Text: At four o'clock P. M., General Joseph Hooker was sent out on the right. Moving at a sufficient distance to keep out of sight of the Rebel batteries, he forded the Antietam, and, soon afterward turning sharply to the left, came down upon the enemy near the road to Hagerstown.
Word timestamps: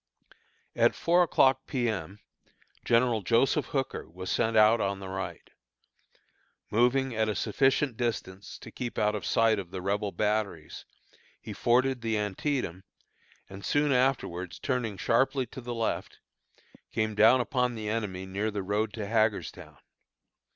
At 0.75 0.95
four 0.95 1.21
o'clock 1.21 1.67
P. 1.67 1.87
M., 1.87 2.21
General 2.83 3.21
Joseph 3.21 3.67
Hooker 3.67 4.09
was 4.09 4.31
sent 4.31 4.57
out 4.57 4.81
on 4.81 4.99
the 4.99 5.09
right. 5.09 5.47
Moving 6.71 7.15
at 7.15 7.29
a 7.29 7.35
sufficient 7.35 7.97
distance 7.97 8.57
to 8.61 8.71
keep 8.71 8.97
out 8.97 9.13
of 9.13 9.27
sight 9.27 9.59
of 9.59 9.69
the 9.69 9.79
Rebel 9.79 10.11
batteries, 10.11 10.85
he 11.39 11.53
forded 11.53 12.01
the 12.01 12.17
Antietam, 12.17 12.83
and, 13.47 13.63
soon 13.63 13.91
afterward 13.91 14.57
turning 14.63 14.97
sharply 14.97 15.45
to 15.45 15.61
the 15.61 15.75
left, 15.75 16.17
came 16.91 17.13
down 17.13 17.39
upon 17.39 17.75
the 17.75 17.87
enemy 17.87 18.25
near 18.25 18.49
the 18.49 18.63
road 18.63 18.93
to 18.93 19.05
Hagerstown. 19.05 19.77